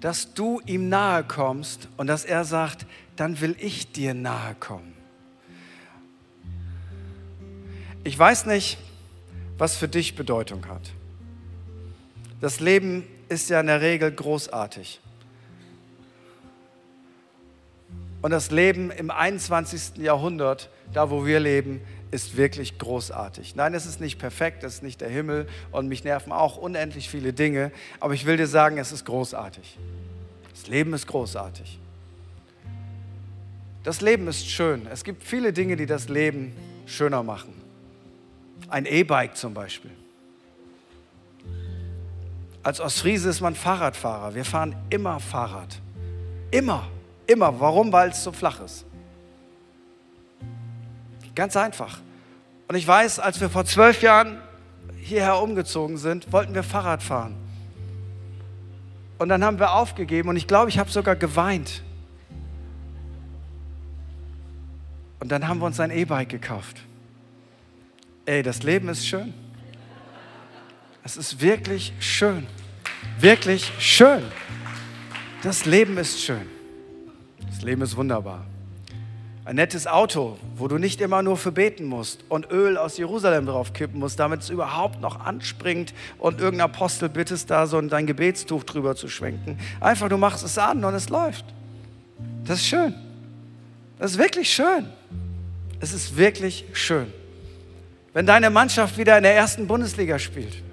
[0.00, 4.94] dass du ihm nahe kommst und dass er sagt, dann will ich dir nahe kommen.
[8.04, 8.78] Ich weiß nicht,
[9.56, 10.92] was für dich Bedeutung hat.
[12.40, 15.00] Das Leben ist ja in der Regel großartig.
[18.20, 19.98] Und das Leben im 21.
[19.98, 23.54] Jahrhundert, da wo wir leben, ist wirklich großartig.
[23.54, 27.08] Nein, es ist nicht perfekt, es ist nicht der Himmel und mich nerven auch unendlich
[27.08, 29.78] viele Dinge, aber ich will dir sagen, es ist großartig.
[30.52, 31.78] Das Leben ist großartig.
[33.84, 34.86] Das Leben ist schön.
[34.90, 36.54] Es gibt viele Dinge, die das Leben
[36.86, 37.54] schöner machen.
[38.68, 39.92] Ein E-Bike zum Beispiel.
[42.62, 44.34] Als Ostfriese ist man Fahrradfahrer.
[44.34, 45.80] Wir fahren immer Fahrrad.
[46.50, 46.86] Immer,
[47.26, 47.58] immer.
[47.60, 47.92] Warum?
[47.92, 48.84] Weil es so flach ist.
[51.34, 52.00] Ganz einfach.
[52.66, 54.38] Und ich weiß, als wir vor zwölf Jahren
[54.96, 57.36] hierher umgezogen sind, wollten wir Fahrrad fahren.
[59.18, 61.82] Und dann haben wir aufgegeben und ich glaube, ich habe sogar geweint.
[65.20, 66.76] Und dann haben wir uns ein E-Bike gekauft.
[68.26, 69.32] Ey, das Leben ist schön.
[71.08, 72.46] Es ist wirklich schön.
[73.18, 74.22] Wirklich schön.
[75.42, 76.46] Das Leben ist schön.
[77.48, 78.44] Das Leben ist wunderbar.
[79.46, 83.46] Ein nettes Auto, wo du nicht immer nur für beten musst und Öl aus Jerusalem
[83.46, 88.06] drauf kippen musst, damit es überhaupt noch anspringt und irgendein Apostel bittest, da so dein
[88.06, 89.58] Gebetstuch drüber zu schwenken.
[89.80, 91.46] Einfach, du machst es an und es läuft.
[92.44, 92.94] Das ist schön.
[93.98, 94.84] Das ist wirklich schön.
[95.80, 97.10] Es ist wirklich schön.
[98.12, 100.67] Wenn deine Mannschaft wieder in der ersten Bundesliga spielt.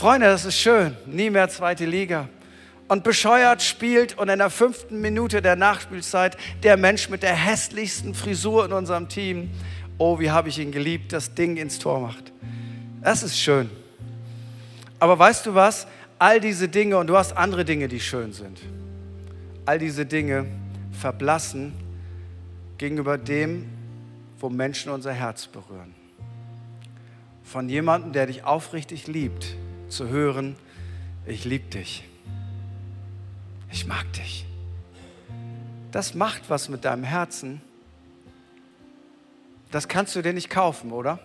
[0.00, 0.96] Freunde, das ist schön.
[1.04, 2.26] Nie mehr zweite Liga
[2.88, 8.14] und bescheuert spielt und in der fünften Minute der Nachspielzeit der Mensch mit der hässlichsten
[8.14, 9.50] Frisur in unserem Team,
[9.98, 12.32] oh, wie habe ich ihn geliebt, das Ding ins Tor macht.
[13.02, 13.68] Das ist schön.
[14.98, 15.86] Aber weißt du was?
[16.18, 18.58] All diese Dinge, und du hast andere Dinge, die schön sind,
[19.66, 20.46] all diese Dinge
[20.98, 21.74] verblassen
[22.78, 23.68] gegenüber dem,
[24.38, 25.94] wo Menschen unser Herz berühren.
[27.44, 29.56] Von jemandem, der dich aufrichtig liebt,
[29.90, 30.56] zu hören,
[31.26, 32.04] ich liebe dich
[33.70, 34.46] ich mag dich.
[35.92, 37.60] Das macht was mit deinem Herzen.
[39.70, 41.18] Das kannst du dir nicht kaufen, oder?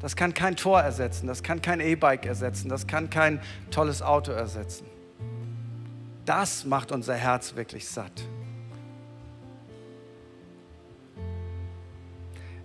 [0.00, 4.32] Das kann kein Tor ersetzen, das kann kein E-Bike ersetzen, das kann kein tolles Auto
[4.32, 4.86] ersetzen.
[6.24, 8.12] Das macht unser Herz wirklich satt.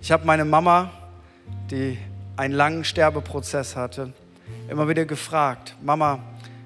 [0.02, 0.92] Ich habe meine Mama,
[1.70, 1.98] die
[2.38, 4.13] einen langen Sterbeprozess hatte,
[4.69, 6.19] immer wieder gefragt, Mama,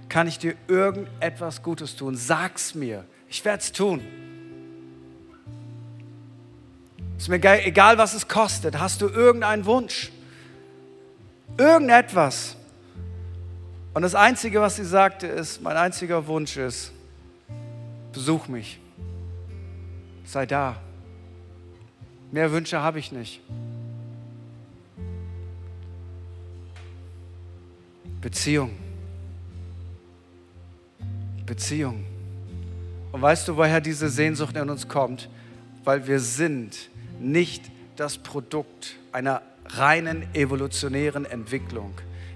[0.10, 2.16] kann ich dir irgendetwas Gutes tun?
[2.16, 3.06] Sag's mir.
[3.30, 4.02] Ich werde es tun.
[7.18, 8.80] Ist mir egal, was es kostet.
[8.80, 10.12] Hast du irgendeinen Wunsch?
[11.58, 12.58] Irgendetwas.
[13.94, 16.92] Und das Einzige, was sie sagte, ist, mein einziger Wunsch ist,
[18.12, 18.80] besuch mich.
[20.26, 20.78] Sei da.
[22.32, 23.42] Mehr Wünsche habe ich nicht.
[28.22, 28.72] Beziehung.
[31.46, 32.06] Beziehung.
[33.12, 35.28] Und weißt du, woher diese Sehnsucht in uns kommt?
[35.84, 41.94] Weil wir sind nicht das Produkt einer reinen evolutionären Entwicklung.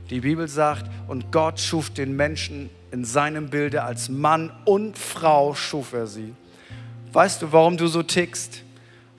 [0.09, 5.53] Die Bibel sagt, und Gott schuf den Menschen in seinem Bilde als Mann und Frau
[5.53, 6.33] schuf er sie.
[7.13, 8.63] Weißt du, warum du so tickst?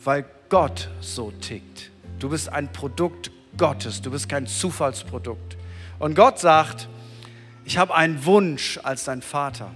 [0.05, 1.90] Weil Gott so tickt.
[2.18, 5.56] Du bist ein Produkt Gottes, du bist kein Zufallsprodukt.
[5.98, 6.88] Und Gott sagt,
[7.64, 9.70] ich habe einen Wunsch als dein Vater.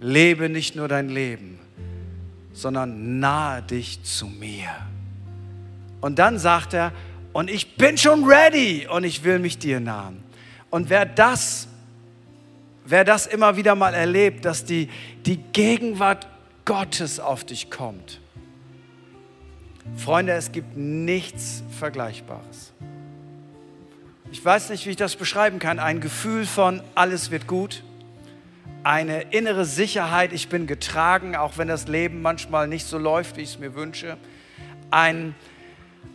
[0.00, 1.60] Lebe nicht nur dein Leben,
[2.52, 4.70] sondern nahe dich zu mir.
[6.00, 6.92] Und dann sagt er,
[7.32, 10.22] und ich bin schon ready und ich will mich dir nahen.
[10.70, 11.68] Und wer das,
[12.84, 14.88] wer das immer wieder mal erlebt, dass die,
[15.24, 16.26] die Gegenwart
[16.64, 18.20] Gottes auf dich kommt,
[19.96, 22.72] Freunde, es gibt nichts Vergleichbares.
[24.32, 25.78] Ich weiß nicht, wie ich das beschreiben kann.
[25.78, 27.84] Ein Gefühl von, alles wird gut.
[28.82, 33.42] Eine innere Sicherheit, ich bin getragen, auch wenn das Leben manchmal nicht so läuft, wie
[33.42, 34.16] ich es mir wünsche.
[34.90, 35.34] Ein,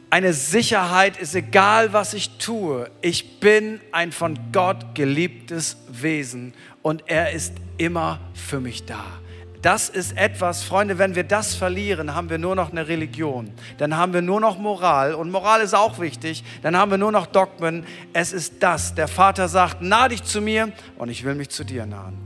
[0.10, 2.89] eine Sicherheit ist egal, was ich tue.
[3.01, 9.16] Ich bin ein von Gott geliebtes Wesen und er ist immer für mich da.
[9.62, 13.52] Das ist etwas, Freunde, wenn wir das verlieren, haben wir nur noch eine Religion.
[13.80, 16.43] Dann haben wir nur noch Moral und Moral ist auch wichtig.
[16.62, 17.86] Dann haben wir nur noch Dogmen.
[18.13, 18.93] Es ist das.
[18.93, 22.17] Der Vater sagt, nah dich zu mir und ich will mich zu dir nahen.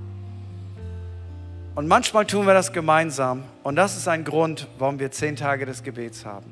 [1.74, 5.66] Und manchmal tun wir das gemeinsam und das ist ein Grund, warum wir zehn Tage
[5.66, 6.52] des Gebets haben.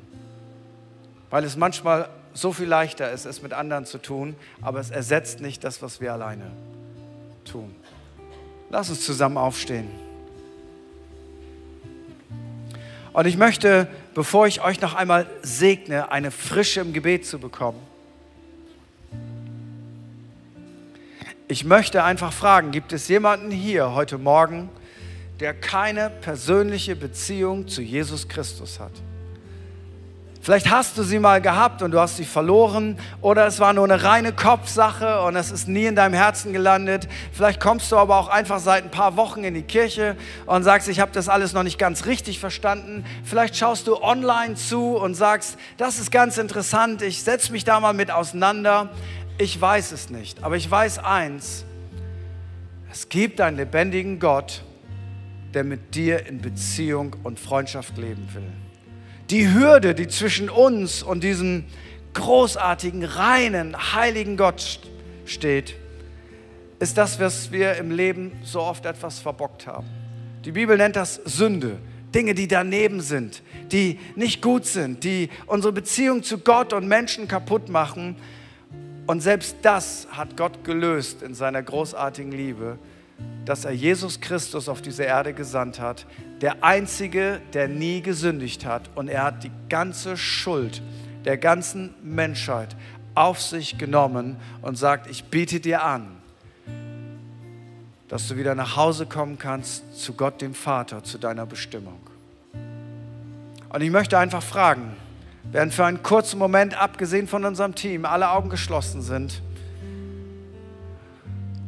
[1.28, 5.40] Weil es manchmal so viel leichter ist, es mit anderen zu tun, aber es ersetzt
[5.42, 6.50] nicht das, was wir alleine
[7.44, 7.74] tun.
[8.70, 10.09] Lass uns zusammen aufstehen.
[13.12, 17.80] Und ich möchte, bevor ich euch noch einmal segne, eine Frische im Gebet zu bekommen.
[21.48, 24.68] Ich möchte einfach fragen, gibt es jemanden hier heute Morgen,
[25.40, 28.92] der keine persönliche Beziehung zu Jesus Christus hat?
[30.42, 33.84] Vielleicht hast du sie mal gehabt und du hast sie verloren oder es war nur
[33.84, 37.08] eine reine Kopfsache und es ist nie in deinem Herzen gelandet.
[37.30, 40.88] Vielleicht kommst du aber auch einfach seit ein paar Wochen in die Kirche und sagst,
[40.88, 43.04] ich habe das alles noch nicht ganz richtig verstanden.
[43.22, 47.78] Vielleicht schaust du online zu und sagst, das ist ganz interessant, ich setze mich da
[47.78, 48.88] mal mit auseinander.
[49.36, 51.66] Ich weiß es nicht, aber ich weiß eins,
[52.90, 54.62] es gibt einen lebendigen Gott,
[55.52, 58.69] der mit dir in Beziehung und Freundschaft leben will
[59.30, 61.64] die Hürde, die zwischen uns und diesem
[62.14, 64.80] großartigen, reinen, heiligen Gott
[65.24, 65.76] steht,
[66.80, 69.86] ist das, was wir im Leben so oft etwas verbockt haben.
[70.44, 71.78] Die Bibel nennt das Sünde.
[72.14, 77.28] Dinge, die daneben sind, die nicht gut sind, die unsere Beziehung zu Gott und Menschen
[77.28, 78.16] kaputt machen.
[79.06, 82.78] Und selbst das hat Gott gelöst in seiner großartigen Liebe,
[83.44, 86.06] dass er Jesus Christus auf diese Erde gesandt hat,
[86.40, 88.90] der Einzige, der nie gesündigt hat.
[88.94, 90.82] Und er hat die ganze Schuld
[91.24, 92.76] der ganzen Menschheit
[93.14, 96.20] auf sich genommen und sagt, ich biete dir an,
[98.08, 102.00] dass du wieder nach Hause kommen kannst zu Gott dem Vater, zu deiner Bestimmung.
[103.68, 104.96] Und ich möchte einfach fragen,
[105.52, 109.42] während für einen kurzen Moment, abgesehen von unserem Team, alle Augen geschlossen sind,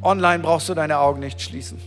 [0.02, 1.78] online brauchst du deine Augen nicht schließen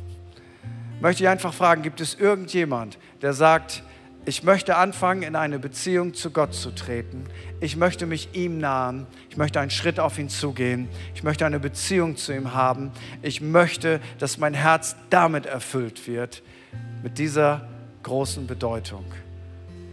[1.06, 3.84] möchte ich einfach fragen, gibt es irgendjemand, der sagt,
[4.26, 7.26] ich möchte anfangen, in eine Beziehung zu Gott zu treten.
[7.60, 9.06] Ich möchte mich ihm nahen.
[9.30, 10.90] Ich möchte einen Schritt auf ihn zugehen.
[11.14, 12.92] Ich möchte eine Beziehung zu ihm haben.
[13.22, 16.42] Ich möchte, dass mein Herz damit erfüllt wird,
[17.04, 17.68] mit dieser
[18.02, 19.06] großen Bedeutung.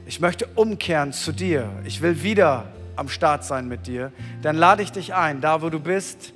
[0.06, 1.68] Ich möchte umkehren zu dir.
[1.84, 4.12] Ich will wieder am Start sein mit dir.
[4.40, 6.32] Dann lade ich dich ein, da wo du bist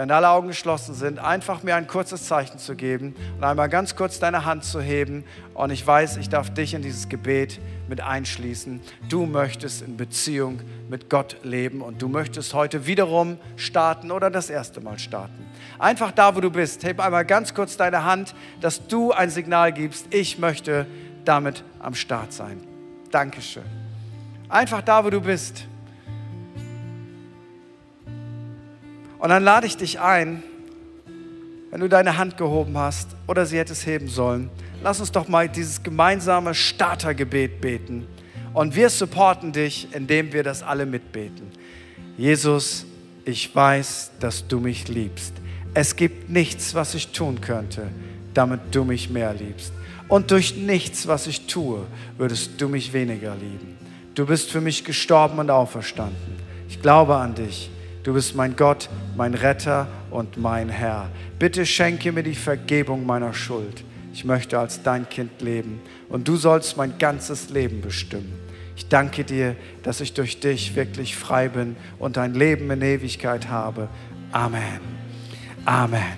[0.00, 3.96] während alle Augen geschlossen sind, einfach mir ein kurzes Zeichen zu geben und einmal ganz
[3.96, 5.24] kurz deine Hand zu heben.
[5.52, 8.80] Und ich weiß, ich darf dich in dieses Gebet mit einschließen.
[9.10, 14.48] Du möchtest in Beziehung mit Gott leben und du möchtest heute wiederum starten oder das
[14.48, 15.44] erste Mal starten.
[15.78, 19.70] Einfach da, wo du bist, heb einmal ganz kurz deine Hand, dass du ein Signal
[19.70, 20.86] gibst, ich möchte
[21.26, 22.58] damit am Start sein.
[23.10, 23.64] Dankeschön.
[24.48, 25.66] Einfach da, wo du bist.
[29.20, 30.42] Und dann lade ich dich ein,
[31.70, 34.48] wenn du deine Hand gehoben hast oder sie hättest heben sollen,
[34.82, 38.06] lass uns doch mal dieses gemeinsame Startergebet beten.
[38.54, 41.52] Und wir supporten dich, indem wir das alle mitbeten.
[42.16, 42.86] Jesus,
[43.26, 45.34] ich weiß, dass du mich liebst.
[45.74, 47.88] Es gibt nichts, was ich tun könnte,
[48.32, 49.72] damit du mich mehr liebst.
[50.08, 53.76] Und durch nichts, was ich tue, würdest du mich weniger lieben.
[54.14, 56.40] Du bist für mich gestorben und auferstanden.
[56.68, 57.70] Ich glaube an dich
[58.02, 61.10] Du bist mein Gott, mein Retter und mein Herr.
[61.38, 63.84] Bitte schenke mir die Vergebung meiner Schuld.
[64.12, 68.32] Ich möchte als dein Kind leben und du sollst mein ganzes Leben bestimmen.
[68.74, 73.48] Ich danke dir, dass ich durch dich wirklich frei bin und ein Leben in Ewigkeit
[73.48, 73.88] habe.
[74.32, 74.80] Amen.
[75.66, 76.14] Amen.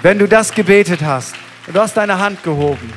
[0.00, 1.34] Wenn du das gebetet hast
[1.66, 2.92] und du hast deine Hand gehoben,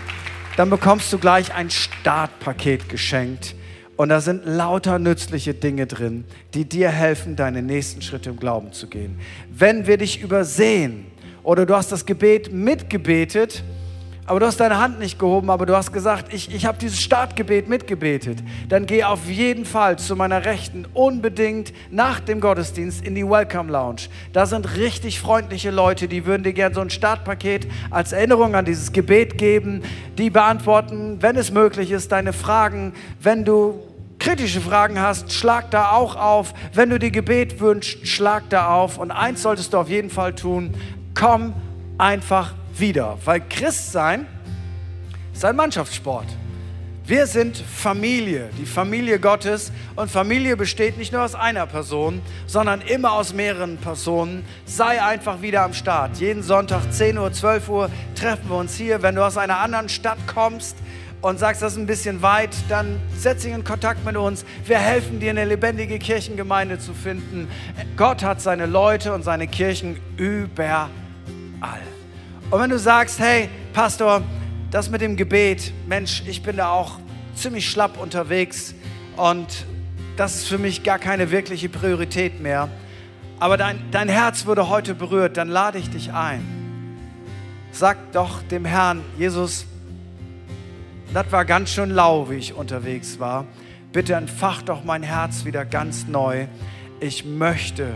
[0.56, 3.56] dann bekommst du gleich ein Startpaket geschenkt.
[4.00, 6.24] Und da sind lauter nützliche Dinge drin,
[6.54, 9.20] die dir helfen, deine nächsten Schritte im Glauben zu gehen.
[9.52, 11.08] Wenn wir dich übersehen
[11.44, 13.62] oder du hast das Gebet mitgebetet,
[14.26, 17.02] aber du hast deine Hand nicht gehoben, aber du hast gesagt, ich, ich habe dieses
[17.02, 23.16] Startgebet mitgebetet, dann geh auf jeden Fall zu meiner Rechten unbedingt nach dem Gottesdienst in
[23.16, 24.04] die Welcome Lounge.
[24.32, 28.64] Da sind richtig freundliche Leute, die würden dir gerne so ein Startpaket als Erinnerung an
[28.64, 29.82] dieses Gebet geben.
[30.18, 32.94] Die beantworten, wenn es möglich ist, deine Fragen.
[33.20, 33.89] Wenn du
[34.20, 36.54] kritische Fragen hast, schlag da auch auf.
[36.74, 38.98] Wenn du dir Gebet wünschst, schlag da auf.
[38.98, 40.76] Und eins solltest du auf jeden Fall tun,
[41.16, 41.54] komm
[41.98, 44.26] einfach wieder, weil Christsein
[45.34, 46.28] ist ein Mannschaftssport.
[47.10, 49.72] Wir sind Familie, die Familie Gottes.
[49.96, 54.46] Und Familie besteht nicht nur aus einer Person, sondern immer aus mehreren Personen.
[54.66, 56.18] Sei einfach wieder am Start.
[56.18, 59.02] Jeden Sonntag 10 Uhr, 12 Uhr treffen wir uns hier.
[59.02, 60.78] Wenn du aus einer anderen Stadt kommst
[61.22, 64.46] und sagst, das ist ein bisschen weit, dann setz dich in Kontakt mit uns.
[64.66, 67.48] Wir helfen dir, eine lebendige Kirchengemeinde zu finden.
[67.98, 70.90] Gott hat seine Leute und seine Kirchen überall.
[72.52, 74.24] Und wenn du sagst, hey, Pastor,
[74.72, 77.00] das mit dem Gebet, Mensch, ich bin da auch
[77.36, 78.74] ziemlich schlapp unterwegs
[79.18, 79.66] und
[80.16, 82.70] das ist für mich gar keine wirkliche Priorität mehr.
[83.40, 86.44] Aber dein, dein Herz wurde heute berührt, dann lade ich dich ein.
[87.72, 89.66] Sag doch dem Herrn, Jesus,
[91.14, 93.46] das war ganz schön lau, wie ich unterwegs war.
[93.92, 96.46] Bitte entfach doch mein Herz wieder ganz neu.
[97.00, 97.96] Ich möchte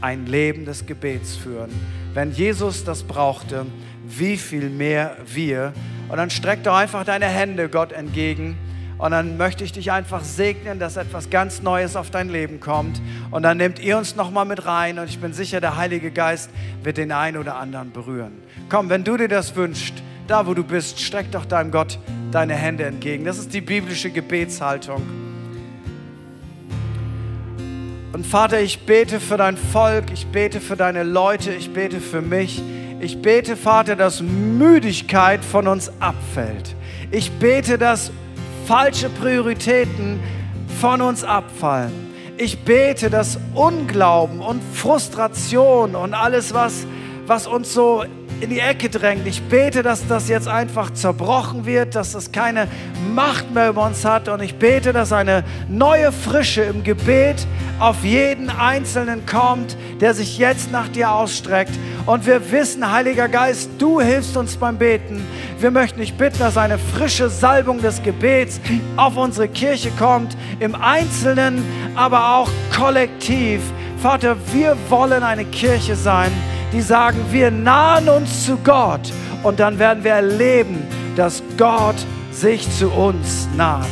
[0.00, 1.70] ein Leben des Gebets führen.
[2.14, 3.66] Wenn Jesus das brauchte,
[4.06, 5.72] wie viel mehr wir.
[6.08, 8.56] Und dann streck doch einfach deine Hände Gott entgegen.
[8.98, 13.00] Und dann möchte ich dich einfach segnen, dass etwas ganz Neues auf dein Leben kommt.
[13.30, 14.98] Und dann nehmt ihr uns nochmal mit rein.
[14.98, 16.50] Und ich bin sicher, der Heilige Geist
[16.82, 18.32] wird den einen oder anderen berühren.
[18.68, 19.94] Komm, wenn du dir das wünschst,
[20.28, 21.98] da wo du bist, streck doch deinem Gott
[22.30, 23.24] deine Hände entgegen.
[23.24, 25.02] Das ist die biblische Gebetshaltung.
[28.12, 32.20] Und Vater, ich bete für dein Volk, ich bete für deine Leute, ich bete für
[32.20, 32.62] mich.
[33.00, 36.74] Ich bete, Vater, dass Müdigkeit von uns abfällt.
[37.12, 38.10] Ich bete, dass
[38.66, 40.18] falsche Prioritäten
[40.80, 41.92] von uns abfallen.
[42.38, 46.86] Ich bete, dass Unglauben und Frustration und alles, was,
[47.26, 48.04] was uns so
[48.40, 49.26] in die Ecke drängt.
[49.26, 52.68] Ich bete, dass das jetzt einfach zerbrochen wird, dass das keine
[53.14, 54.28] Macht mehr über uns hat.
[54.28, 57.46] Und ich bete, dass eine neue Frische im Gebet
[57.80, 61.72] auf jeden Einzelnen kommt, der sich jetzt nach dir ausstreckt.
[62.06, 65.24] Und wir wissen, Heiliger Geist, du hilfst uns beim Beten.
[65.60, 68.60] Wir möchten dich bitten, dass eine frische Salbung des Gebets
[68.96, 71.64] auf unsere Kirche kommt, im Einzelnen,
[71.96, 73.60] aber auch kollektiv.
[74.00, 76.30] Vater, wir wollen eine Kirche sein,
[76.72, 79.12] die sagen, wir nahen uns zu Gott
[79.42, 81.96] und dann werden wir erleben, dass Gott
[82.30, 83.86] sich zu uns naht.